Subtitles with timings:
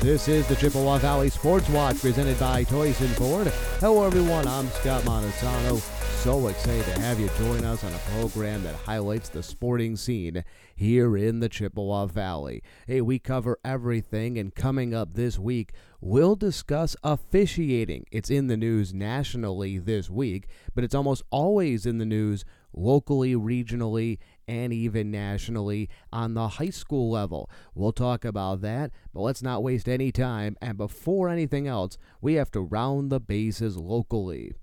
[0.00, 3.48] This is the Chippewa Valley Sports Watch presented by Toycen Ford.
[3.80, 4.46] Hello, everyone.
[4.46, 5.80] I'm Scott Montesano.
[6.22, 10.44] So excited to have you join us on a program that highlights the sporting scene
[10.76, 12.62] here in the Chippewa Valley.
[12.86, 18.06] Hey, we cover everything, and coming up this week, we'll discuss officiating.
[18.12, 20.46] It's in the news nationally this week,
[20.76, 24.18] but it's almost always in the news locally, regionally,
[24.48, 27.50] and even nationally on the high school level.
[27.74, 30.56] We'll talk about that, but let's not waste any time.
[30.60, 34.54] And before anything else, we have to round the bases locally.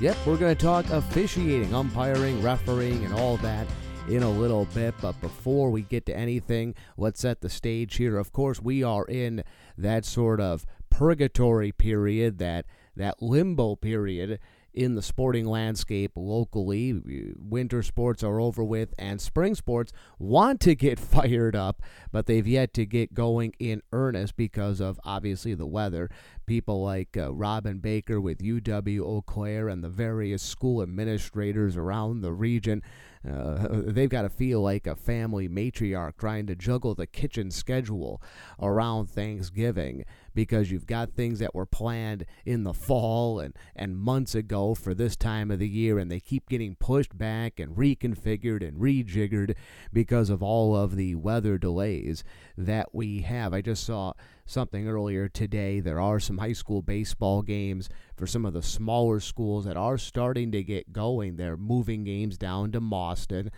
[0.00, 3.66] Yep, we're going to talk officiating, umpiring, refereeing, and all that
[4.08, 4.94] in a little bit.
[5.00, 8.16] But before we get to anything, let's set the stage here.
[8.18, 9.44] Of course, we are in
[9.78, 12.66] that sort of purgatory period, that
[12.96, 14.38] that limbo period
[14.74, 17.34] in the sporting landscape locally.
[17.36, 22.46] Winter sports are over with, and spring sports want to get fired up, but they've
[22.46, 26.10] yet to get going in earnest because of obviously the weather.
[26.46, 32.20] People like uh, Robin Baker with UW Eau Claire and the various school administrators around
[32.20, 32.82] the region
[33.28, 38.20] uh, they've got to feel like a family matriarch trying to juggle the kitchen schedule
[38.60, 44.34] around Thanksgiving because you've got things that were planned in the fall and, and months
[44.34, 48.66] ago for this time of the year, and they keep getting pushed back and reconfigured
[48.66, 49.54] and rejiggered
[49.92, 52.24] because of all of the weather delays
[52.56, 53.52] that we have.
[53.52, 54.12] I just saw
[54.44, 55.80] something earlier today.
[55.80, 59.98] There are some high school baseball games for some of the smaller schools that are
[59.98, 61.36] starting to get going.
[61.36, 63.50] They're moving games down to Mauston.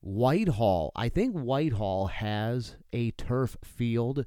[0.00, 4.26] Whitehall, I think Whitehall has a turf field,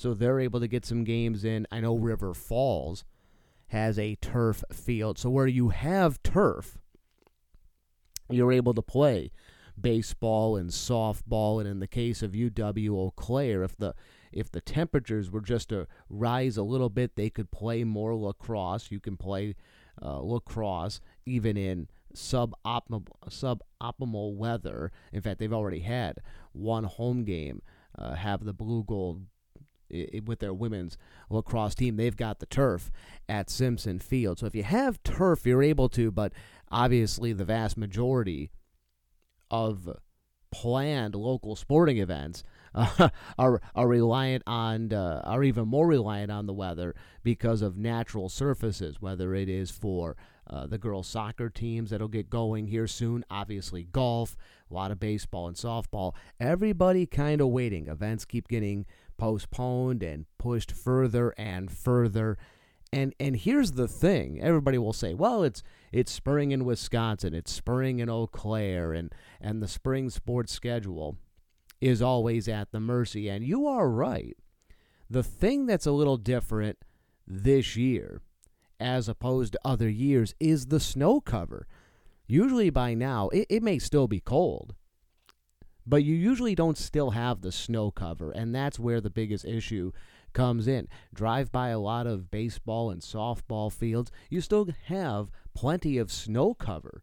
[0.00, 1.66] so they're able to get some games in.
[1.70, 3.04] I know River Falls
[3.66, 5.18] has a turf field.
[5.18, 6.78] So where you have turf,
[8.30, 9.30] you're able to play
[9.78, 13.94] baseball and softball and in the case of UW Eau Claire if the
[14.32, 18.90] if the temperatures were just to rise a little bit, they could play more lacrosse.
[18.90, 19.54] You can play
[20.00, 24.92] uh, lacrosse even in suboptimal suboptimal weather.
[25.12, 26.20] In fact, they've already had
[26.52, 27.60] one home game
[27.98, 29.26] uh, have the blue gold
[30.24, 30.96] with their women's
[31.28, 31.96] lacrosse team.
[31.96, 32.90] They've got the turf
[33.28, 34.38] at Simpson Field.
[34.38, 36.32] So if you have turf, you're able to, but
[36.70, 38.50] obviously the vast majority
[39.50, 39.88] of
[40.50, 42.42] planned local sporting events
[42.74, 43.08] uh,
[43.38, 48.28] are are reliant on uh, are even more reliant on the weather because of natural
[48.28, 49.00] surfaces.
[49.00, 50.16] Whether it is for
[50.48, 54.36] uh, the girls' soccer teams that'll get going here soon, obviously golf,
[54.70, 56.14] a lot of baseball and softball.
[56.38, 57.88] Everybody kind of waiting.
[57.88, 58.86] Events keep getting
[59.20, 62.38] postponed and pushed further and further.
[62.92, 67.52] And and here's the thing: everybody will say, "Well, it's it's spring in Wisconsin, it's
[67.52, 71.16] spring in Eau Claire, and and the spring sports schedule."
[71.80, 73.28] is always at the mercy.
[73.28, 74.36] And you are right.
[75.08, 76.78] The thing that's a little different
[77.26, 78.20] this year,
[78.78, 81.66] as opposed to other years, is the snow cover.
[82.26, 84.74] Usually by now, it, it may still be cold,
[85.90, 88.30] but you usually don't still have the snow cover.
[88.30, 89.90] And that's where the biggest issue
[90.32, 90.86] comes in.
[91.12, 96.54] Drive by a lot of baseball and softball fields, you still have plenty of snow
[96.54, 97.02] cover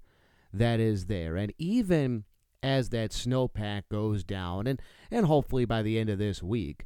[0.53, 1.35] that is there.
[1.35, 2.23] And even
[2.63, 4.81] as that snowpack goes down, and,
[5.11, 6.85] and hopefully by the end of this week,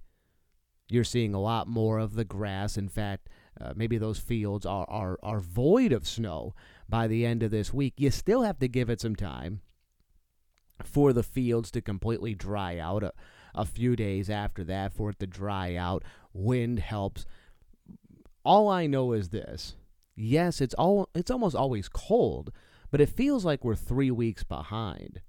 [0.89, 2.77] you're seeing a lot more of the grass.
[2.77, 3.29] In fact,
[3.61, 6.55] uh, maybe those fields are, are, are void of snow
[6.89, 7.93] by the end of this week.
[7.97, 9.61] You still have to give it some time
[10.85, 13.03] for the fields to completely dry out.
[13.03, 13.13] A,
[13.53, 16.03] a few days after that, for it to dry out,
[16.33, 17.25] wind helps.
[18.43, 19.75] All I know is this:
[20.15, 22.51] yes, it's all it's almost always cold,
[22.89, 25.21] but it feels like we're three weeks behind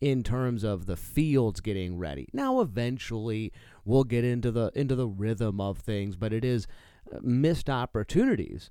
[0.00, 2.26] in terms of the fields getting ready.
[2.32, 3.52] Now eventually
[3.84, 6.66] we'll get into the into the rhythm of things, but it is
[7.14, 8.70] uh, missed opportunities.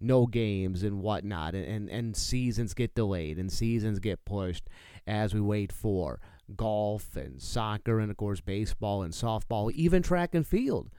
[0.00, 4.68] No games and whatnot, and, and, and seasons get delayed and seasons get pushed
[5.06, 6.20] as we wait for
[6.56, 10.90] golf and soccer and of course baseball and softball, even track and field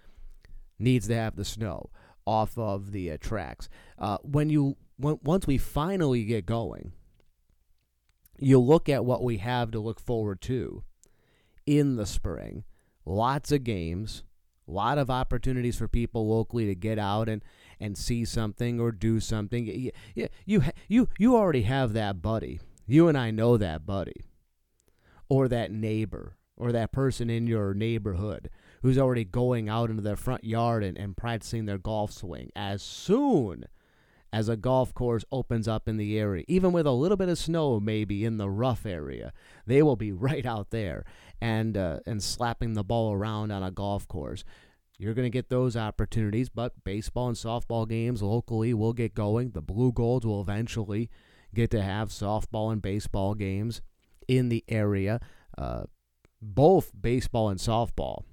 [0.80, 1.90] needs to have the snow
[2.26, 3.70] off of the uh, tracks.
[3.98, 6.92] Uh, when you when, once we finally get going,
[8.38, 10.84] you look at what we have to look forward to
[11.66, 12.64] in the spring.
[13.06, 14.24] Lots of games,
[14.68, 17.44] a lot of opportunities for people locally to get out and,
[17.82, 19.66] and see something or do something.
[19.66, 22.60] You, you, you, you already have that buddy.
[22.88, 24.22] You and I know that buddy
[25.30, 28.50] or that neighbor or that person in your neighborhood
[28.82, 32.82] who's already going out into their front yard and, and practicing their golf swing as
[32.82, 33.66] soon–
[34.34, 37.38] as a golf course opens up in the area, even with a little bit of
[37.38, 39.34] snow maybe in the rough area.
[39.66, 41.06] They will be right out there
[41.42, 44.44] and uh, and slapping the ball around on a golf course.
[45.02, 49.50] You're going to get those opportunities, but baseball and softball games locally will get going.
[49.50, 51.10] The Blue Golds will eventually
[51.56, 53.82] get to have softball and baseball games
[54.28, 55.20] in the area.
[55.58, 55.86] Uh,
[56.40, 58.26] both baseball and softball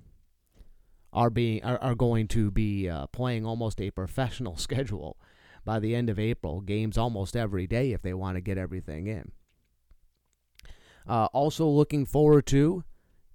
[1.11, 5.17] are being are, are going to be uh, playing almost a professional schedule
[5.65, 6.61] by the end of April.
[6.61, 9.33] Games almost every day if they want to get everything in.
[11.09, 12.85] Uh, also looking forward to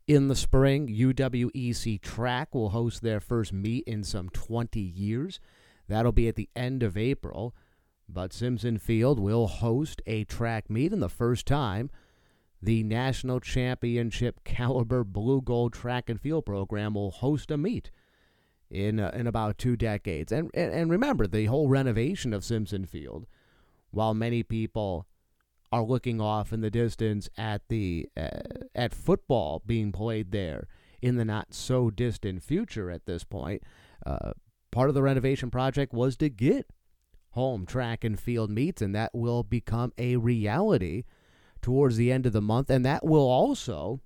[0.08, 5.40] in the spring, UWEC Track will host their first meet in some 20 years.
[5.88, 7.56] That'll be at the end of April.
[8.10, 11.90] But Simpson Field will host a track meet, and the first time
[12.62, 17.92] the national championship caliber blue gold track and field program will host a meet
[18.70, 20.32] in uh, in about two decades.
[20.32, 23.26] And, and and remember the whole renovation of Simpson Field.
[23.92, 25.08] While many people
[25.74, 28.42] are looking off in the distance at the uh,
[28.76, 30.68] at football being played there
[31.02, 33.64] in the not so distant future at this point,
[34.06, 34.34] uh,
[34.72, 36.68] part of the renovation project was to get
[37.32, 41.06] home track and field meets, and that will become a reality
[41.60, 44.00] towards the end of the month, and that will also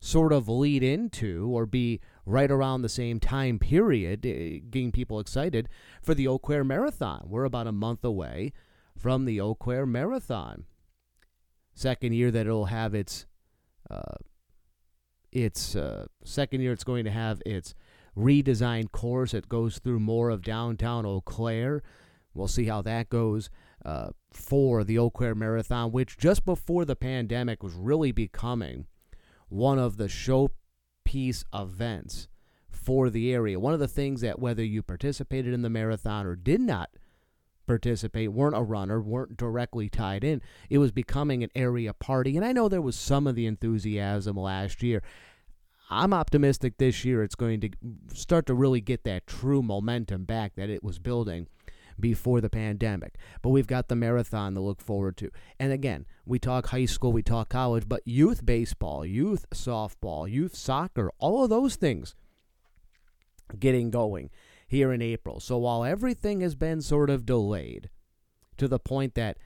[0.00, 5.20] sort of lead into or be right around the same time period, uh, getting people
[5.20, 5.68] excited
[6.00, 7.26] for the Eau Claire Marathon.
[7.28, 8.52] We're about a month away
[8.98, 10.64] from the Eau Claire Marathon.
[11.74, 13.26] Second year that it'll have its
[13.90, 14.16] uh,
[15.32, 17.74] its uh, second year it's going to have its
[18.16, 19.34] redesigned course.
[19.34, 21.82] It goes through more of downtown Eau Claire.
[22.32, 23.50] We'll see how that goes
[23.84, 28.86] uh, for the Eau Claire Marathon, which just before the pandemic was really becoming
[29.48, 32.28] one of the showpiece events
[32.68, 33.58] for the area.
[33.58, 36.90] One of the things that whether you participated in the marathon or did not
[37.66, 42.36] participate, weren't a runner, weren't directly tied in, it was becoming an area party.
[42.36, 45.02] And I know there was some of the enthusiasm last year.
[45.90, 47.70] I'm optimistic this year it's going to
[48.14, 51.46] start to really get that true momentum back that it was building
[52.00, 53.16] before the pandemic.
[53.42, 55.30] But we've got the marathon to look forward to.
[55.60, 60.56] And again, we talk high school, we talk college, but youth baseball, youth softball, youth
[60.56, 62.14] soccer, all of those things
[63.58, 64.30] getting going
[64.74, 65.40] here in April.
[65.40, 67.90] So while everything has been sort of delayed
[68.56, 69.38] to the point that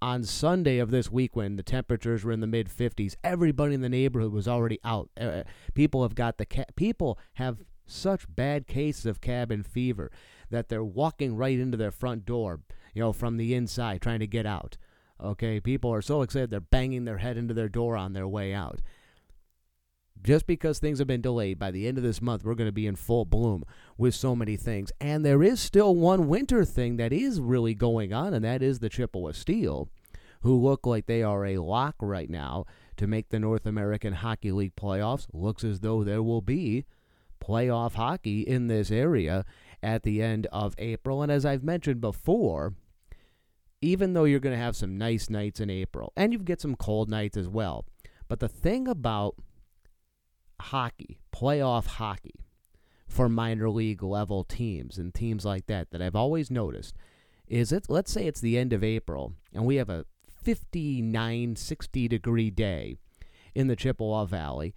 [0.00, 3.80] on Sunday of this week, when the temperatures were in the mid 50s, everybody in
[3.80, 5.10] the neighborhood was already out.
[5.18, 5.42] Uh,
[5.74, 10.10] people have got the ca- people have such bad cases of cabin fever
[10.50, 12.60] that they're walking right into their front door,
[12.94, 14.76] you know, from the inside trying to get out.
[15.22, 18.52] Okay, people are so excited they're banging their head into their door on their way
[18.52, 18.80] out.
[20.24, 22.72] Just because things have been delayed, by the end of this month, we're going to
[22.72, 23.62] be in full bloom
[23.98, 24.90] with so many things.
[24.98, 28.78] And there is still one winter thing that is really going on, and that is
[28.78, 29.90] the Chippewa Steel,
[30.40, 32.64] who look like they are a lock right now
[32.96, 35.26] to make the North American Hockey League playoffs.
[35.30, 36.86] Looks as though there will be
[37.38, 39.44] playoff hockey in this area
[39.82, 41.22] at the end of April.
[41.22, 42.72] And as I've mentioned before,
[43.82, 46.76] even though you're going to have some nice nights in April, and you get some
[46.76, 47.84] cold nights as well,
[48.26, 49.34] but the thing about
[50.60, 52.40] hockey, playoff hockey,
[53.06, 56.96] for minor league level teams and teams like that, that I've always noticed
[57.46, 60.06] is it, let's say it's the end of April and we have a
[60.42, 62.96] 59, 60 degree day
[63.54, 64.74] in the Chippewa Valley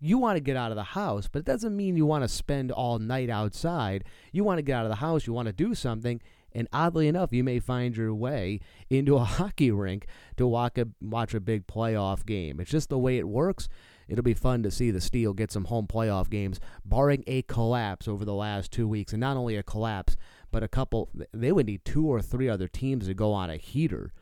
[0.00, 2.28] you want to get out of the house, but it doesn't mean you want to
[2.28, 4.04] spend all night outside.
[4.32, 6.20] You want to get out of the house, you want to do something,
[6.52, 8.60] and oddly enough, you may find your way
[8.90, 12.60] into a hockey rink to walk a, watch a big playoff game.
[12.60, 13.68] It's just the way it works.
[14.08, 18.08] It'll be fun to see the Steel get some home playoff games, barring a collapse
[18.08, 19.12] over the last two weeks.
[19.12, 20.16] And not only a collapse,
[20.50, 23.56] but a couple, they would need two or three other teams to go on a
[23.56, 24.12] heater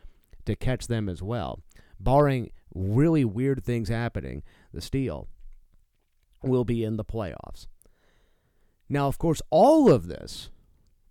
[0.44, 1.60] to catch them as well.
[1.98, 5.28] Barring really weird things happening, the Steel
[6.42, 7.66] will be in the playoffs.
[8.88, 10.50] Now, of course, all of this,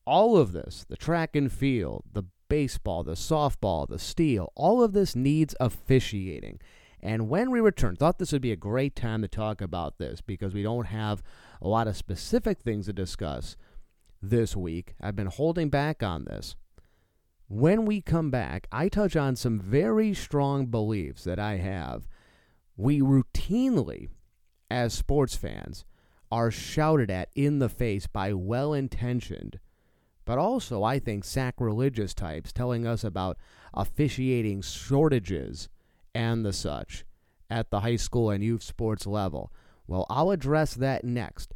[0.05, 4.91] all of this, the track and field, the baseball, the softball, the steel, all of
[4.91, 6.59] this needs officiating.
[7.01, 10.21] And when we return, thought this would be a great time to talk about this
[10.21, 11.23] because we don't have
[11.61, 13.55] a lot of specific things to discuss
[14.21, 14.95] this week.
[15.01, 16.55] I've been holding back on this.
[17.47, 22.07] When we come back, I touch on some very strong beliefs that I have.
[22.77, 24.09] We routinely
[24.69, 25.85] as sports fans,
[26.31, 29.59] are shouted at in the face by well intentioned,
[30.25, 33.37] but also, I think, sacrilegious types telling us about
[33.73, 35.69] officiating shortages
[36.13, 37.05] and the such
[37.49, 39.51] at the high school and youth sports level.
[39.87, 41.53] Well, I'll address that next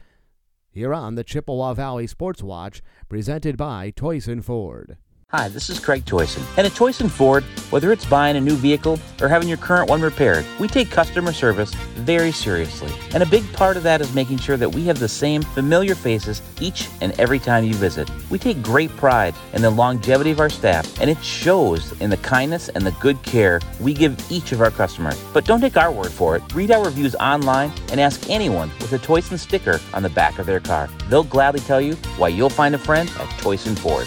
[0.74, 4.98] here on the Chippewa Valley Sports Watch, presented by Toycen Ford.
[5.36, 6.46] Hi, this is Craig Toycen.
[6.60, 10.00] And at Toycen Ford, whether it's buying a new vehicle or having your current one
[10.00, 12.92] repaired, we take customer service very seriously.
[13.16, 15.96] And a big part of that is making sure that we have the same familiar
[15.96, 18.12] faces each and every time you visit.
[18.30, 22.18] We take great pride in the longevity of our staff, and it shows in the
[22.18, 25.20] kindness and the good care we give each of our customers.
[25.34, 26.44] But don't take our word for it.
[26.54, 30.46] Read our reviews online and ask anyone with a Toycen sticker on the back of
[30.46, 30.90] their car.
[31.10, 34.06] They'll gladly tell you why you'll find a friend at Toycen Ford.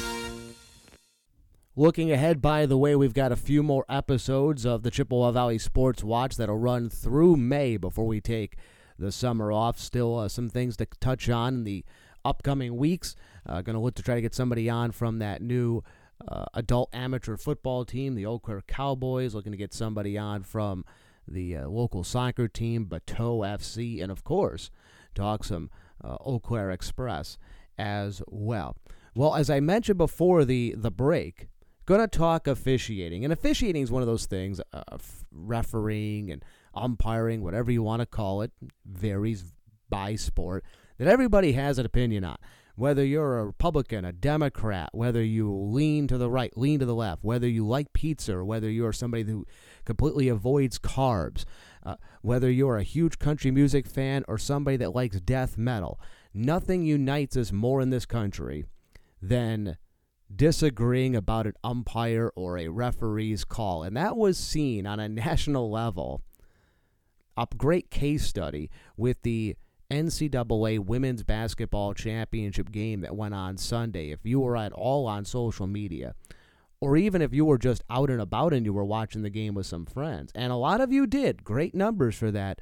[1.79, 5.59] Looking ahead, by the way, we've got a few more episodes of the Chippewa Valley
[5.59, 8.57] Sports Watch that'll run through May before we take
[8.99, 9.79] the summer off.
[9.79, 11.85] Still, uh, some things to touch on in the
[12.25, 13.15] upcoming weeks.
[13.45, 15.85] Uh, Going to look to try to get somebody on from that new
[16.27, 19.35] uh, adult amateur football team, the Eau Claire Cowboys.
[19.35, 20.83] Looking to get somebody on from
[21.29, 24.71] the uh, local soccer team, Bateau FC, and of course,
[25.15, 25.69] talk some
[26.03, 27.37] uh, Eau Claire Express
[27.77, 28.79] as well.
[29.15, 31.49] Well, as I mentioned before the the break,
[31.87, 33.25] going to talk officiating.
[33.25, 34.83] And officiating is one of those things, uh,
[35.33, 38.53] refereeing and umpiring, whatever you want to call it,
[38.85, 39.53] varies
[39.89, 40.65] by sport,
[40.99, 42.37] that everybody has an opinion on.
[42.75, 46.95] Whether you're a Republican, a Democrat, whether you lean to the right, lean to the
[46.95, 49.47] left, whether you like pizza, or whether you're somebody who
[49.87, 51.45] completely avoids carbs,
[51.87, 55.99] uh, whether you're a huge country music fan or somebody that likes death metal,
[56.35, 58.67] nothing unites us more in this country
[59.23, 59.79] than
[60.35, 63.83] disagreeing about an umpire or a referee's call.
[63.83, 66.23] And that was seen on a national level.
[67.37, 69.57] A great case study with the
[69.91, 74.11] NCAA Women's Basketball Championship game that went on Sunday.
[74.11, 76.15] If you were at all on social media,
[76.81, 79.55] or even if you were just out and about and you were watching the game
[79.55, 82.61] with some friends, and a lot of you did, great numbers for that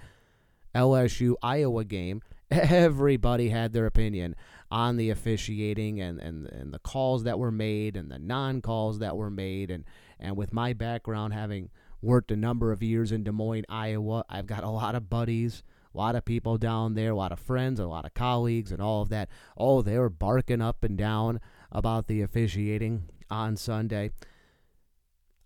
[0.74, 2.20] LSU Iowa game.
[2.50, 4.36] Everybody had their opinion
[4.70, 8.98] on the officiating and, and, and the calls that were made and the non calls
[8.98, 9.70] that were made.
[9.70, 9.84] And,
[10.18, 11.70] and with my background, having
[12.02, 15.62] worked a number of years in Des Moines, Iowa, I've got a lot of buddies,
[15.94, 18.82] a lot of people down there, a lot of friends, a lot of colleagues, and
[18.82, 19.28] all of that.
[19.56, 21.40] Oh, they were barking up and down
[21.72, 24.10] about the officiating on Sunday.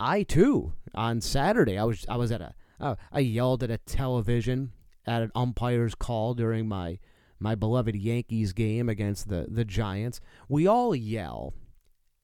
[0.00, 3.78] I too on Saturday I was I was at a uh, I yelled at a
[3.78, 4.73] television
[5.08, 6.98] at an umpire's call during my
[7.40, 11.54] my beloved Yankees game against the, the Giants, we all yell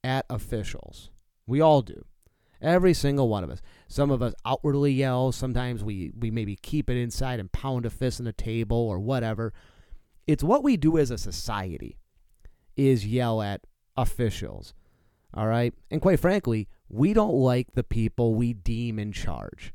[0.02, 1.10] at officials.
[1.46, 2.04] We all do.
[2.60, 3.62] Every single one of us.
[3.88, 5.30] Some of us outwardly yell.
[5.32, 8.98] Sometimes we, we maybe keep it inside and pound a fist on the table or
[8.98, 9.52] whatever.
[10.26, 11.96] It's what we do as a society
[12.76, 13.60] is yell at
[13.96, 14.74] officials.
[15.32, 15.74] All right?
[15.90, 19.72] And quite frankly, we don't like the people we deem in charge.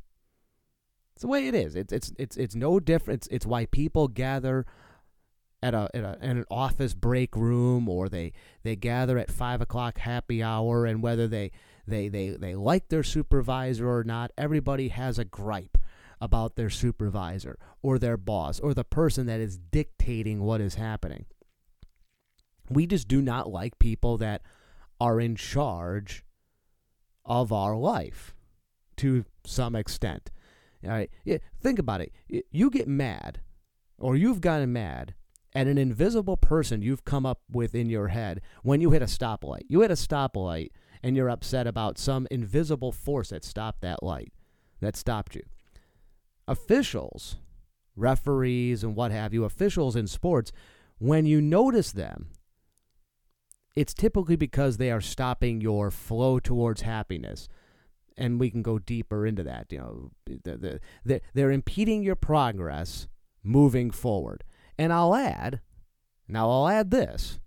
[1.20, 1.76] It's the way it is.
[1.76, 3.18] It's it's it's it's no different.
[3.18, 4.66] It's, it's why people gather
[5.62, 8.32] at a, at a in an office break room or they
[8.64, 11.52] they gather at five o'clock happy hour and whether they
[11.86, 15.78] they they they like their supervisor or not everybody has a gripe
[16.22, 21.26] about their supervisor or their boss or the person that is dictating what is happening
[22.70, 24.42] we just do not like people that
[25.02, 26.24] are in charge
[27.26, 28.34] of our life
[28.96, 30.32] to some extent
[30.86, 32.14] all right yeah, think about it
[32.52, 33.42] you get mad
[33.98, 35.14] or you've gotten mad
[35.54, 39.06] at an invisible person you've come up with in your head when you hit a
[39.06, 39.64] stoplight.
[39.68, 40.70] You hit a stoplight
[41.02, 44.32] and you're upset about some invisible force that stopped that light,
[44.80, 45.44] that stopped you.
[46.48, 47.38] Officials,
[47.96, 50.52] referees, and what have you, officials in sports,
[50.98, 52.28] when you notice them,
[53.76, 57.48] it's typically because they are stopping your flow towards happiness.
[58.20, 59.68] And we can go deeper into that.
[59.72, 63.08] You know, the, the, they're impeding your progress
[63.44, 64.44] moving forward.
[64.78, 65.62] And I'll add,
[66.28, 67.40] now I'll add this.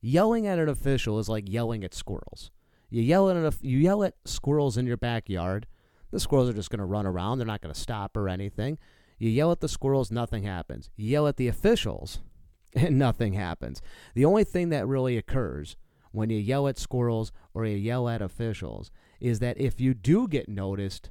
[0.00, 2.50] Yelling at an official is like yelling at squirrels.
[2.90, 5.66] You yell at you yell at squirrels in your backyard.
[6.10, 7.38] The squirrels are just going to run around.
[7.38, 8.78] They're not going to stop or anything.
[9.18, 10.90] You yell at the squirrels, nothing happens.
[10.96, 12.20] You yell at the officials,
[12.74, 13.80] and nothing happens.
[14.14, 15.76] The only thing that really occurs
[16.10, 18.90] when you yell at squirrels or you yell at officials
[19.22, 21.10] is that if you do get noticed,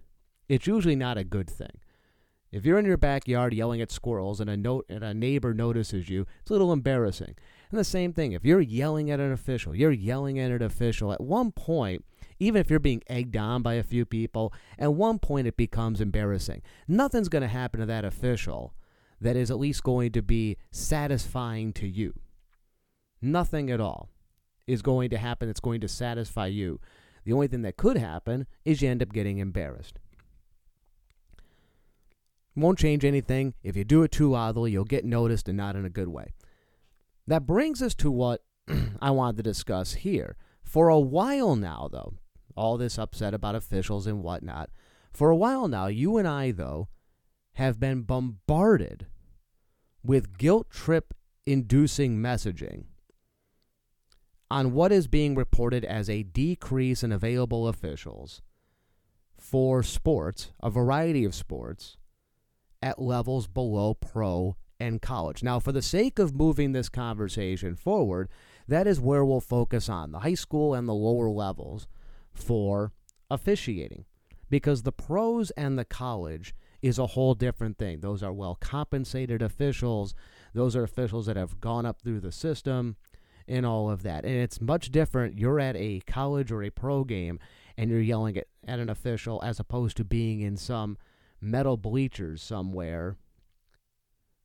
[0.49, 1.79] it's usually not a good thing.
[2.51, 6.09] If you're in your backyard yelling at squirrels and a note and a neighbor notices
[6.09, 7.35] you, it's a little embarrassing.
[7.69, 11.13] And the same thing, if you're yelling at an official, you're yelling at an official,
[11.13, 12.03] at one point,
[12.37, 16.01] even if you're being egged on by a few people, at one point it becomes
[16.01, 16.61] embarrassing.
[16.89, 18.73] Nothing's going to happen to that official
[19.21, 22.13] that is at least going to be satisfying to you.
[23.21, 24.09] Nothing at all
[24.67, 26.81] is going to happen that's going to satisfy you.
[27.23, 29.99] The only thing that could happen is you end up getting embarrassed.
[32.55, 33.53] Won't change anything.
[33.63, 36.33] If you do it too loudly, you'll get noticed and not in a good way.
[37.27, 38.41] That brings us to what
[39.01, 42.13] I wanted to discuss here For a while now, though,
[42.55, 44.69] all this upset about officials and whatnot,
[45.13, 46.87] for a while now, you and I, though,
[47.53, 49.07] have been bombarded
[50.03, 51.13] with guilt trip
[51.45, 52.85] inducing messaging
[54.51, 58.41] on what is being reported as a decrease in available officials
[59.39, 61.95] for sports, a variety of sports,
[62.81, 65.41] at levels below pro and college.
[65.41, 68.27] Now, for the sake of moving this conversation forward,
[68.67, 71.87] that is where we'll focus on the high school and the lower levels
[72.33, 72.91] for
[73.29, 74.03] officiating
[74.49, 78.01] because the pros and the college is a whole different thing.
[78.01, 80.13] Those are well compensated officials,
[80.53, 82.97] those are officials that have gone up through the system
[83.51, 84.23] and all of that.
[84.23, 85.37] And it's much different.
[85.37, 87.39] You're at a college or a pro game
[87.77, 90.97] and you're yelling at, at an official as opposed to being in some
[91.41, 93.17] metal bleachers somewhere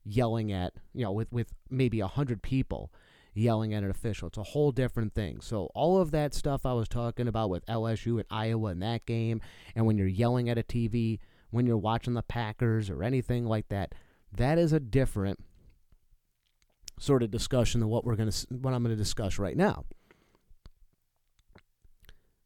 [0.04, 2.92] yelling at, you know, with, with maybe a hundred people
[3.34, 4.28] yelling at an official.
[4.28, 5.40] It's a whole different thing.
[5.40, 9.06] So all of that stuff I was talking about with LSU and Iowa in that
[9.06, 9.40] game,
[9.74, 11.18] and when you're yelling at a TV,
[11.50, 13.94] when you're watching the Packers or anything like that,
[14.32, 15.40] that is a different
[16.98, 19.84] sort of discussion than what we're going to what I'm going to discuss right now.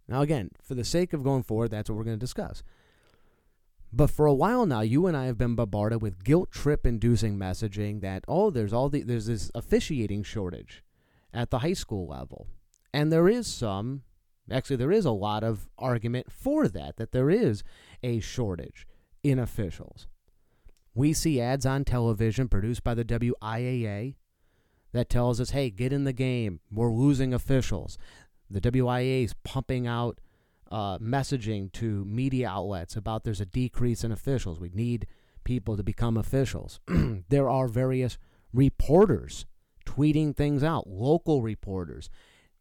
[0.09, 2.62] Now again, for the sake of going forward, that's what we're going to discuss.
[3.92, 7.38] But for a while now, you and I have been bombarded with guilt trip inducing
[7.38, 10.85] messaging that oh, there's all the there's this officiating shortage
[11.33, 12.47] at the high school level.
[12.92, 14.02] And there is some
[14.50, 17.62] actually there is a lot of argument for that that there is
[18.02, 18.87] a shortage
[19.23, 20.07] in officials.
[20.95, 24.16] We see ads on television produced by the WIAA
[24.93, 26.61] that tells us, "Hey, get in the game.
[26.71, 27.99] We're losing officials."
[28.49, 30.21] The WIAA is pumping out
[30.71, 34.61] uh, messaging to media outlets about there's a decrease in officials.
[34.61, 35.07] We need
[35.45, 36.81] people to become officials.
[37.29, 38.19] there are various
[38.53, 39.47] reporters
[39.85, 42.09] tweeting things out, local reporters,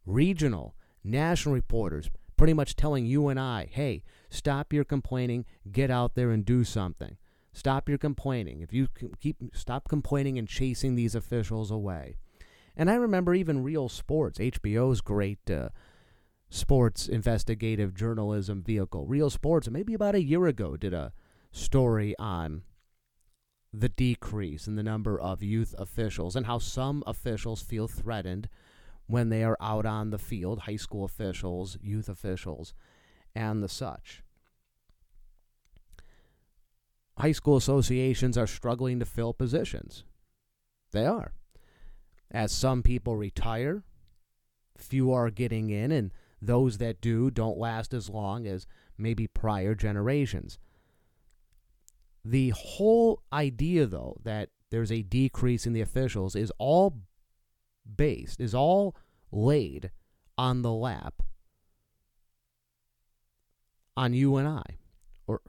[0.06, 6.16] regional, national reporters, pretty much telling you and I, hey, stop your complaining, get out
[6.16, 7.18] there and do something.
[7.52, 8.62] Stop your complaining.
[8.62, 8.88] If you
[9.20, 12.16] keep stop complaining and chasing these officials away.
[12.76, 15.70] And I remember even Real Sports, HBO's great uh,
[16.50, 19.06] sports investigative journalism vehicle.
[19.06, 21.12] Real Sports, maybe about a year ago, did a
[21.52, 22.64] story on
[23.74, 28.50] the decrease in the number of youth officials and how some officials feel threatened
[29.08, 32.74] when they are out on the field, high school officials, youth officials,
[33.36, 34.24] and the such.
[37.20, 40.04] High school associations are struggling to fill positions.
[40.92, 41.34] They are.
[42.32, 43.84] As some people retire,
[44.78, 48.66] few are getting in, and those that do don't last as long as
[48.98, 50.58] maybe prior generations.
[52.24, 57.02] The whole idea, though, that there's a decrease in the officials is all
[57.98, 58.96] based, is all
[59.32, 59.92] laid
[60.38, 61.22] on the lap
[63.98, 64.64] on you and I.
[65.28, 65.42] Or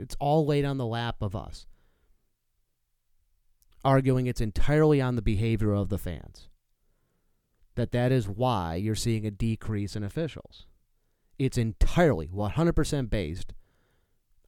[0.00, 1.66] it's all laid on the lap of us.
[3.84, 6.50] Arguing it's entirely on the behavior of the fans
[7.80, 10.66] that that is why you're seeing a decrease in officials.
[11.38, 13.54] It's entirely 100% based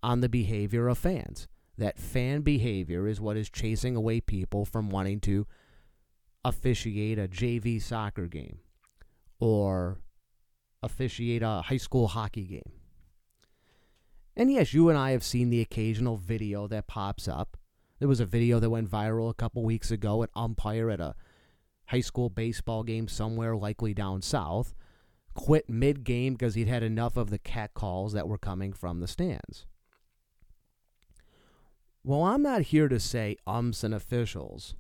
[0.03, 1.49] on the behavior of fans.
[1.79, 5.47] That fan behavior is what is chasing away people from wanting to
[6.45, 8.59] officiate a JV soccer game
[9.41, 9.99] or
[10.83, 12.82] officiate a high school hockey game.
[14.35, 17.59] And yes, you and I have seen the occasional video that pops up.
[17.99, 21.15] There was a video that went viral a couple weeks ago, an umpire at a
[21.87, 24.75] high school baseball game somewhere, likely down south,
[25.35, 29.01] quit mid game because he'd had enough of the cat calls that were coming from
[29.01, 29.67] the stands.
[32.03, 34.75] Well, I'm not here to say umps and officials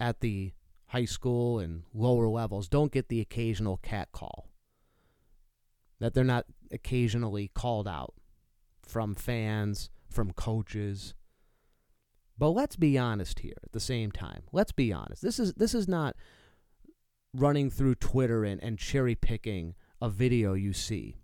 [0.00, 0.52] at the
[0.86, 4.48] high school and lower levels don't get the occasional cat call,
[6.00, 8.14] that they're not occasionally called out
[8.88, 11.14] from fans, from coaches,
[12.38, 14.42] but let's be honest here at the same time.
[14.52, 15.22] Let's be honest.
[15.22, 16.14] This is this is not
[17.34, 21.16] running through Twitter and, and cherry picking a video you see.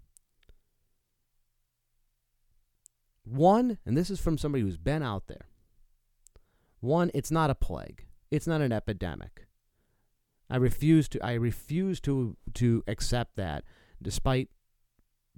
[3.25, 5.49] One, and this is from somebody who's been out there.
[6.81, 8.05] One, it's not a plague.
[8.31, 9.47] It's not an epidemic.
[10.51, 13.65] I refuse to I refuse to to accept that
[14.03, 14.49] despite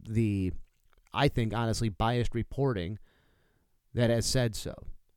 [0.03, 0.53] the
[1.17, 2.99] I think honestly biased reporting
[3.95, 4.75] that has said so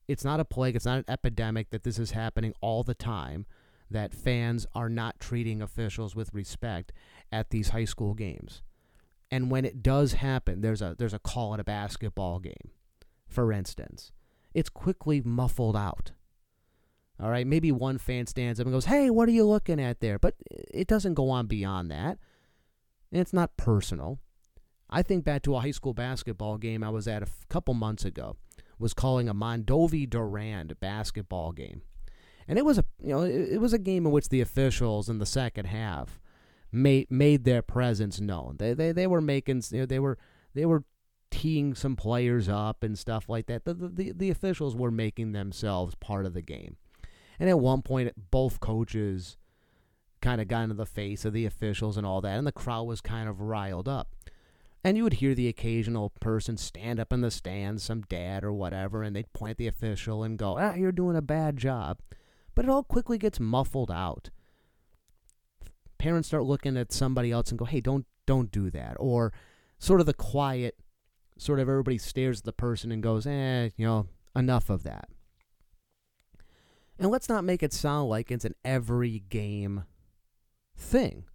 [0.08, 3.46] it's not a plague, it's not an epidemic that this is happening all the time,
[3.92, 6.92] that fans are not treating officials with respect
[7.32, 8.64] at these high school games.
[9.30, 12.72] And when it does happen, there's a there's a call at a basketball game,
[13.28, 14.12] for instance.
[14.56, 16.14] It's quickly muffled out.
[17.22, 20.00] All right, maybe one fan stands up and goes, "Hey, what are you looking at
[20.00, 22.18] there?" But it doesn't go on beyond that.
[23.12, 24.20] and it's not personal.
[24.90, 27.74] I think back to a high school basketball game I was at a f- couple
[27.74, 28.36] months ago.
[28.80, 31.82] Was calling a Mondovi Durand basketball game,
[32.48, 35.10] and it was a you know it, it was a game in which the officials
[35.10, 36.20] in the second half
[36.72, 38.56] made made their presence known.
[38.58, 40.18] They they they were making you know, they were
[40.54, 40.86] they were
[41.32, 43.66] teeing some players up and stuff like that.
[43.66, 46.78] The, the the officials were making themselves part of the game,
[47.40, 49.38] and at one point both coaches
[50.22, 52.84] kind of got into the face of the officials and all that, and the crowd
[52.84, 54.16] was kind of riled up.
[54.84, 58.54] And you would hear the occasional person stand up in the stands, some dad or
[58.54, 62.00] whatever, and they'd point at the official and go, ah, you're doing a bad job.
[62.56, 64.30] But it all quickly gets muffled out.
[65.98, 68.96] Parents start looking at somebody else and go, hey, don't don't do that.
[69.00, 69.34] Or
[69.80, 70.76] sort of the quiet,
[71.38, 75.10] sort of everybody stares at the person and goes, eh, you know, enough of that.
[76.98, 79.84] And let's not make it sound like it's an every game
[80.76, 81.26] thing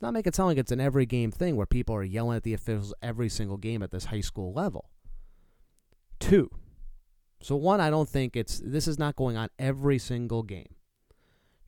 [0.00, 2.42] not make it sound like it's an every game thing where people are yelling at
[2.42, 4.90] the officials every single game at this high school level.
[6.18, 6.50] Two.
[7.42, 10.74] So one, I don't think it's this is not going on every single game.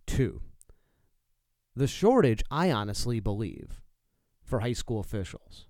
[0.07, 0.43] Two.
[1.75, 3.81] The shortage, I honestly believe,
[4.43, 5.67] for high school officials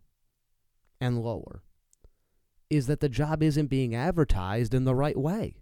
[1.00, 1.62] and lower
[2.70, 5.56] is that the job isn't being advertised in the right way.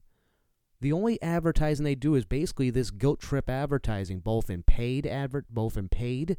[0.80, 5.46] The only advertising they do is basically this guilt trip advertising, both in paid advert,
[5.50, 6.38] both in paid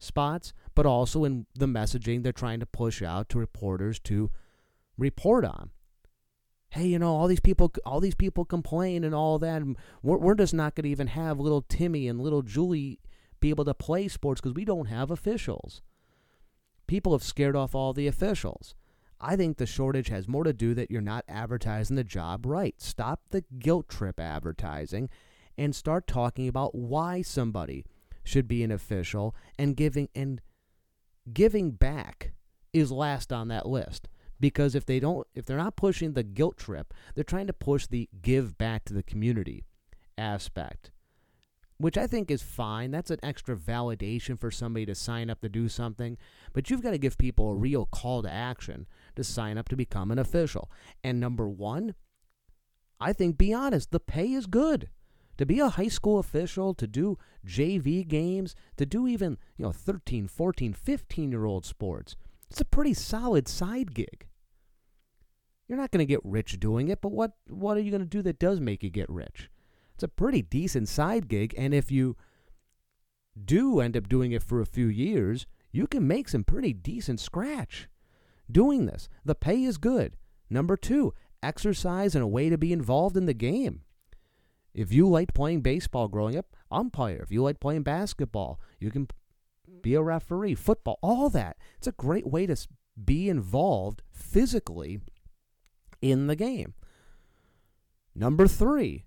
[0.00, 4.30] spots, but also in the messaging they're trying to push out to reporters to
[4.98, 5.70] report on.
[6.70, 9.60] Hey, you know, all these people, all these people complain and all that.
[9.62, 13.00] And we're, we're just not going to even have little Timmy and little Julie
[13.40, 15.82] be able to play sports because we don't have officials.
[16.86, 18.74] People have scared off all the officials.
[19.20, 22.80] I think the shortage has more to do that you're not advertising the job right.
[22.80, 25.10] Stop the guilt trip advertising
[25.58, 27.84] and start talking about why somebody
[28.24, 30.40] should be an official and giving and
[31.32, 32.32] giving back
[32.72, 36.56] is last on that list because if they don't if they're not pushing the guilt
[36.56, 39.64] trip they're trying to push the give back to the community
[40.16, 40.90] aspect
[41.80, 42.90] which I think is fine.
[42.90, 46.18] That's an extra validation for somebody to sign up to do something.
[46.52, 49.76] But you've got to give people a real call to action to sign up to
[49.76, 50.70] become an official.
[51.02, 51.94] And number one,
[53.00, 54.90] I think, be honest, the pay is good
[55.40, 59.72] to be a high school official, to do JV games, to do even, you know,
[59.72, 62.14] 13, 14, 15 year old sports,
[62.50, 64.26] it's a pretty solid side gig.
[65.66, 68.06] You're not going to get rich doing it, but what, what are you going to
[68.06, 69.48] do that does make you get rich?
[69.94, 72.18] It's a pretty decent side gig, and if you
[73.42, 77.18] do end up doing it for a few years, you can make some pretty decent
[77.18, 77.88] scratch
[78.52, 79.08] doing this.
[79.24, 80.18] The pay is good.
[80.50, 83.84] Number two, exercise and a way to be involved in the game.
[84.74, 87.20] If you liked playing baseball growing up, umpire.
[87.22, 89.08] If you like playing basketball, you can
[89.82, 91.56] be a referee, football, all that.
[91.78, 92.56] It's a great way to
[93.02, 95.00] be involved physically
[96.00, 96.74] in the game.
[98.14, 99.04] Number three,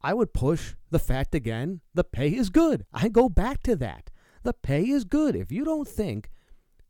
[0.00, 2.84] I would push the fact again the pay is good.
[2.92, 4.10] I go back to that.
[4.42, 5.34] The pay is good.
[5.34, 6.30] If you don't think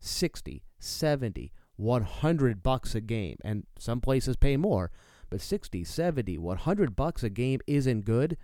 [0.01, 4.91] 60, 70, 100 bucks a game, and some places pay more,
[5.35, 8.37] but 60, 70, 100 bucks a game isn't good,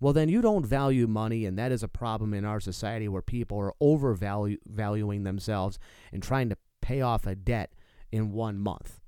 [0.00, 3.20] well, then you don't value money, and that is a problem in our society where
[3.20, 5.78] people are overvaluing themselves
[6.10, 7.74] and trying to pay off a debt
[8.10, 9.02] in one month.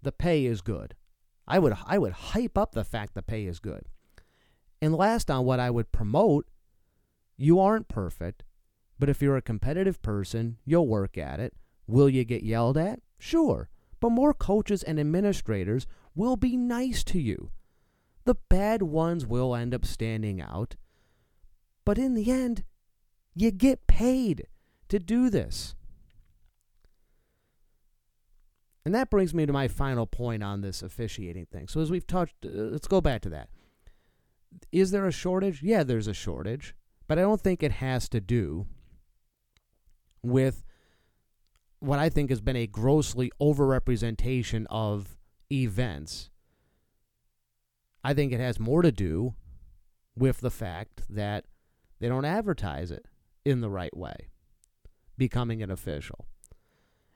[0.00, 0.94] The pay is good.
[1.48, 3.86] I would I would hype up the fact the pay is good.
[4.80, 6.46] And last on what I would promote,
[7.36, 8.44] you aren't perfect,
[8.96, 11.52] but if you're a competitive person, you'll work at it.
[11.88, 13.00] Will you get yelled at?
[13.18, 13.70] Sure.
[13.98, 17.50] But more coaches and administrators will be nice to you.
[18.24, 20.76] The bad ones will end up standing out.
[21.84, 22.64] But in the end,
[23.34, 24.46] you get paid
[24.88, 25.74] to do this.
[28.84, 31.68] And that brings me to my final point on this officiating thing.
[31.68, 33.48] So, as we've touched, uh, let's go back to that.
[34.72, 35.62] Is there a shortage?
[35.62, 36.74] Yeah, there's a shortage.
[37.06, 38.66] But I don't think it has to do
[40.22, 40.64] with
[41.80, 45.16] what I think has been a grossly overrepresentation of
[45.50, 46.30] events.
[48.02, 49.34] I think it has more to do
[50.16, 51.44] with the fact that
[51.98, 53.06] they don't advertise it
[53.44, 54.28] in the right way,
[55.18, 56.26] becoming an official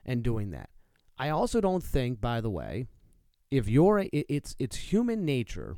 [0.05, 0.69] and doing that.
[1.17, 2.87] I also don't think, by the way,
[3.49, 5.77] if you're a, it's it's human nature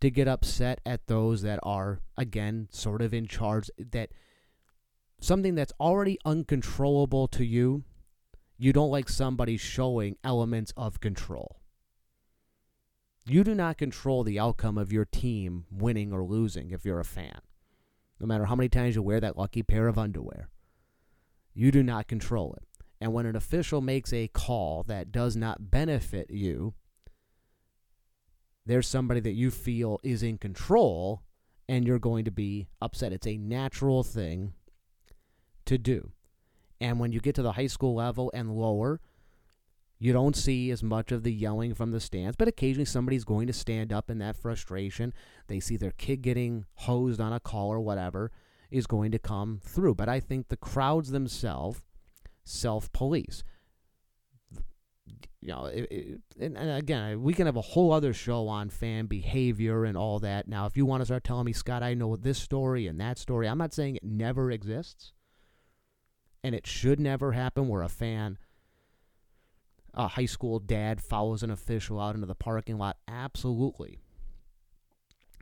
[0.00, 4.10] to get upset at those that are again sort of in charge that
[5.20, 7.84] something that's already uncontrollable to you
[8.56, 11.60] you don't like somebody showing elements of control.
[13.26, 17.04] You do not control the outcome of your team winning or losing if you're a
[17.04, 17.40] fan.
[18.20, 20.48] no matter how many times you wear that lucky pair of underwear.
[21.52, 22.66] You do not control it.
[23.00, 26.74] And when an official makes a call that does not benefit you,
[28.64, 31.22] there's somebody that you feel is in control
[31.68, 33.12] and you're going to be upset.
[33.12, 34.54] It's a natural thing
[35.66, 36.12] to do.
[36.80, 39.00] And when you get to the high school level and lower,
[39.98, 43.46] you don't see as much of the yelling from the stands, but occasionally somebody's going
[43.46, 45.14] to stand up in that frustration.
[45.46, 48.30] They see their kid getting hosed on a call or whatever
[48.70, 49.94] is going to come through.
[49.94, 51.80] But I think the crowds themselves
[52.44, 53.44] self police.
[55.40, 58.70] You know, it, it, and, and again, we can have a whole other show on
[58.70, 60.48] fan behavior and all that.
[60.48, 63.18] Now, if you want to start telling me, Scott, I know this story and that
[63.18, 65.12] story, I'm not saying it never exists
[66.44, 68.38] and it should never happen where a fan
[69.94, 72.96] a high school dad follows an official out into the parking lot.
[73.06, 74.00] Absolutely.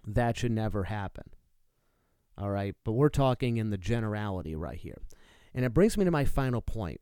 [0.07, 1.25] That should never happen.
[2.37, 2.77] All right?
[2.85, 5.01] But we're talking in the generality right here.
[5.55, 7.01] And it brings me to my final point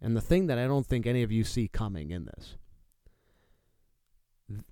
[0.00, 2.56] and the thing that i don't think any of you see coming in this.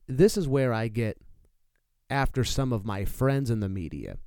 [0.07, 1.19] This is where i get
[2.11, 4.19] after some of my friends in the media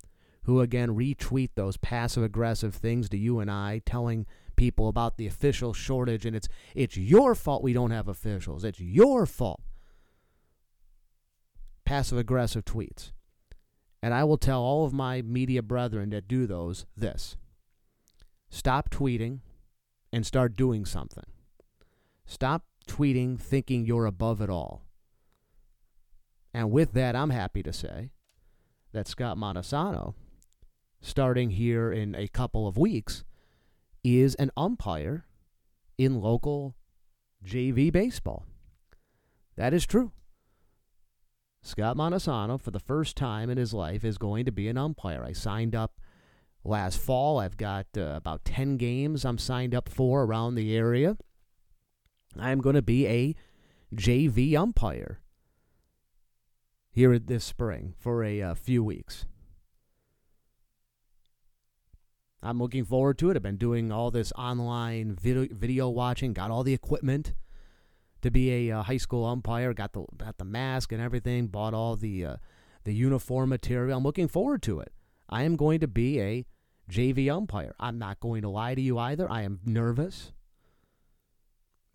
[0.48, 4.24] who again retweet those passive aggressive things to you and I, telling
[4.56, 8.64] people about the official shortage and it's it's your fault we don't have officials.
[8.64, 9.60] It's your fault.
[11.84, 13.12] Passive aggressive tweets.
[14.02, 17.36] And I will tell all of my media brethren that do those this.
[18.48, 19.40] Stop tweeting
[20.14, 21.26] and start doing something.
[22.24, 24.86] Stop tweeting thinking you're above it all.
[26.54, 28.12] And with that, I'm happy to say
[28.92, 30.14] that Scott Montesano
[31.00, 33.24] starting here in a couple of weeks,
[34.04, 35.26] is an umpire
[35.96, 36.74] in local
[37.44, 38.46] JV baseball.
[39.56, 40.12] That is true.
[41.62, 45.24] Scott Montesano, for the first time in his life, is going to be an umpire.
[45.24, 46.00] I signed up
[46.64, 47.38] last fall.
[47.38, 51.16] I've got uh, about 10 games I'm signed up for around the area.
[52.38, 53.34] I'm going to be a
[53.94, 55.20] JV umpire
[56.90, 59.24] here this spring for a uh, few weeks.
[62.42, 63.36] I'm looking forward to it.
[63.36, 67.34] I've been doing all this online video, video watching, got all the equipment
[68.22, 71.74] to be a uh, high school umpire, got the got the mask and everything, bought
[71.74, 72.36] all the uh,
[72.84, 73.96] the uniform material.
[73.98, 74.92] I'm looking forward to it.
[75.28, 76.46] I am going to be a
[76.90, 77.74] JV umpire.
[77.78, 79.30] I'm not going to lie to you either.
[79.30, 80.32] I am nervous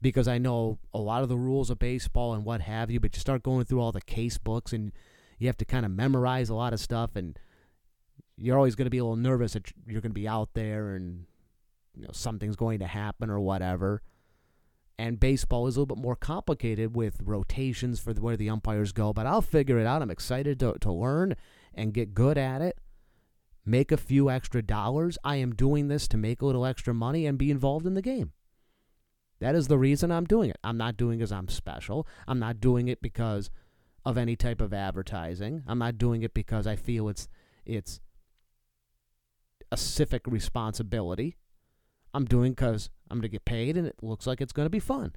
[0.01, 3.15] because I know a lot of the rules of baseball and what have you, but
[3.15, 4.91] you start going through all the case books and
[5.39, 7.39] you have to kind of memorize a lot of stuff and
[8.37, 10.95] you're always going to be a little nervous that you're going to be out there
[10.95, 11.25] and
[11.95, 14.01] you know something's going to happen or whatever.
[14.97, 19.11] And baseball is a little bit more complicated with rotations for where the umpires go,
[19.11, 20.01] but I'll figure it out.
[20.01, 21.35] I'm excited to, to learn
[21.73, 22.77] and get good at it,
[23.65, 25.17] make a few extra dollars.
[25.23, 28.01] I am doing this to make a little extra money and be involved in the
[28.03, 28.33] game.
[29.39, 30.57] That is the reason I'm doing it.
[30.63, 32.07] I'm not doing it because I'm special.
[32.27, 33.49] I'm not doing it because
[34.05, 35.63] of any type of advertising.
[35.67, 37.27] I'm not doing it because I feel it's
[37.65, 37.99] it's
[39.73, 41.35] a civic responsibility.
[42.13, 44.69] I'm doing because I'm going to get paid and it looks like it's going to
[44.69, 45.13] be fun.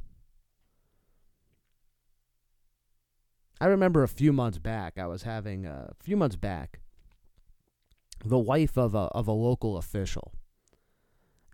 [3.61, 6.81] I remember a few months back, I was having a few months back,
[8.25, 10.33] the wife of a, of a local official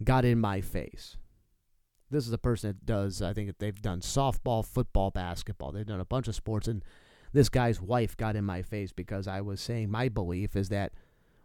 [0.03, 1.17] got in my face.
[2.11, 5.73] This is a person that does, I think they've done softball, football, basketball.
[5.73, 6.69] They've done a bunch of sports.
[6.69, 6.85] And
[7.33, 10.93] this guy's wife got in my face because I was saying my belief is that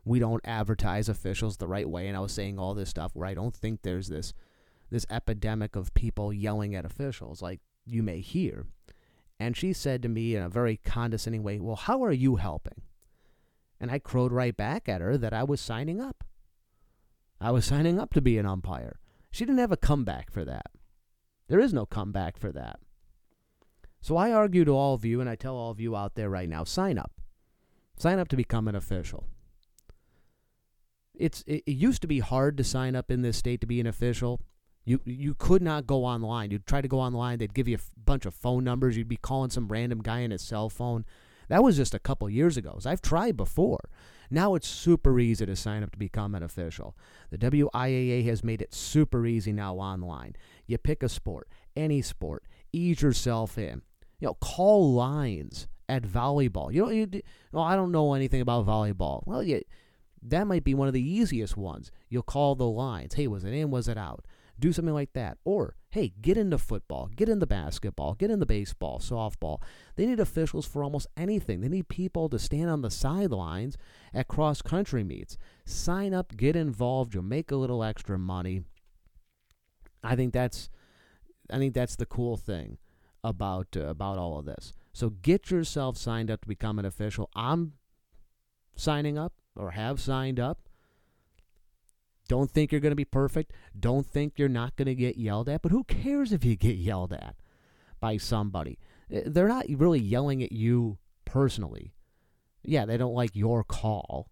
[0.08, 2.08] we don't advertise officials the right way.
[2.08, 4.34] And I was saying all this stuff where I don't think there's this
[4.90, 8.66] this epidemic of people yelling at officials like you may hear.
[9.38, 12.82] And she said to me in a very condescending way, Well, how are you helping?
[13.80, 16.24] And I crowed right back at her that I was signing up.
[17.40, 19.00] I was signing up to be an umpire.
[19.30, 20.68] She didn't have a comeback for that.
[21.50, 22.80] There is no comeback for that.
[24.02, 26.30] So I argue to all of you, and I tell all of you out there
[26.30, 27.12] right now sign up.
[27.98, 29.28] Sign up to become an official
[31.20, 33.80] it's it, it used to be hard to sign up in this state to be
[33.80, 34.42] an official.
[34.86, 36.52] You you could not go online.
[36.52, 38.98] You'd try to go online, they'd give you a bunch of phone numbers.
[38.98, 41.06] You'd be calling some random guy on his cell phone.
[41.50, 42.78] That was just a couple years ago.
[42.80, 43.90] So I've tried before.
[44.30, 46.98] Now it's super easy to sign up to become an official.
[47.30, 50.36] The WIAA has made it super easy now online.
[50.66, 53.82] You pick a sport, any sport, ease yourself in.
[54.20, 56.74] You know, call lines at volleyball.
[56.74, 57.22] You know, you,
[57.54, 59.24] well, I don't know anything about volleyball.
[59.26, 59.62] Well, you
[60.22, 61.92] that might be one of the easiest ones.
[62.10, 63.14] You'll call the lines.
[63.14, 63.70] Hey, was it in?
[63.72, 64.26] Was it out?
[64.60, 65.38] Do something like that.
[65.46, 69.62] Or, hey, get into football, get into basketball, get into baseball, softball.
[69.96, 71.62] They need officials for almost anything.
[71.62, 73.78] They need people to stand on the sidelines
[74.14, 75.38] at cross country meets.
[75.66, 78.64] Sign up, get involved, you'll make a little extra money.
[80.04, 80.70] I think that's
[81.50, 82.78] I think that's the cool thing
[83.24, 84.74] about uh, about all of this.
[84.94, 87.30] So get yourself signed up to become an official.
[87.36, 87.74] I'm
[88.76, 90.60] signing up or have signed up.
[92.28, 93.54] Don't think you're going to be perfect.
[93.78, 95.62] Don't think you're not going to get yelled at.
[95.62, 97.36] But who cares if you get yelled at
[98.00, 98.80] by somebody?
[99.12, 101.94] Eh, they're not really yelling at you personally.
[102.64, 104.30] Yeah, they don't like your call.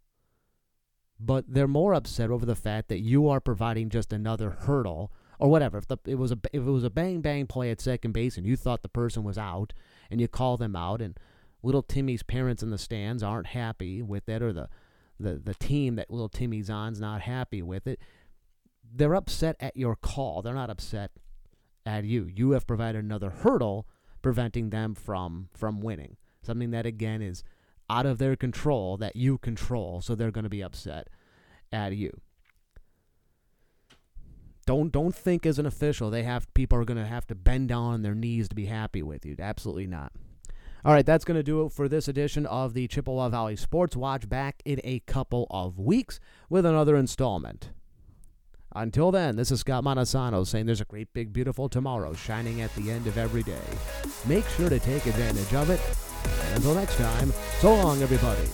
[1.18, 5.50] But they're more upset over the fact that you are providing just another hurdle or
[5.50, 5.78] whatever.
[5.78, 8.38] If the, it was a if it was a bang bang play at second base
[8.38, 9.72] and you thought the person was out
[10.12, 11.18] and you call them out and
[11.64, 14.70] little Timmy's parents in the stands aren't happy with it or the
[15.20, 18.00] the, the team that little Timmy on's not happy with it,
[18.94, 20.42] they're upset at your call.
[20.42, 21.12] They're not upset
[21.86, 22.26] at you.
[22.26, 23.88] You have provided another hurdle
[24.22, 26.18] preventing them from from winning.
[26.42, 27.44] Something that again is
[27.90, 31.10] out of their control that you control, so they're going to be upset
[31.72, 32.22] at you.
[34.66, 37.70] Don't don't think as an official they have people are going to have to bend
[37.70, 39.36] down on their knees to be happy with you.
[39.38, 40.12] Absolutely not.
[40.86, 43.96] All right, that's going to do it for this edition of the Chippewa Valley Sports
[43.96, 44.30] Watch.
[44.30, 47.72] Back in a couple of weeks with another installment.
[48.76, 52.74] Until then, this is Scott Montesano saying there's a great, big, beautiful tomorrow shining at
[52.76, 53.58] the end of every day.
[54.28, 55.82] Make sure to take advantage of it.
[56.46, 58.48] And until next time, so long, everybody.